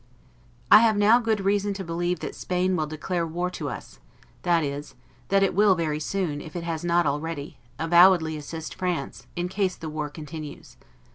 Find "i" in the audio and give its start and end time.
0.71-0.79